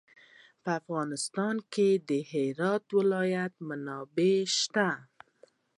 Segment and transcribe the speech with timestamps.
[0.63, 4.89] په افغانستان کې د هرات ولایت منابع شته.